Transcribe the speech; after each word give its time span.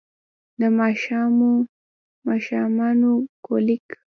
د 0.59 0.61
ماشومانه 2.29 3.09
کولیک 3.45 3.87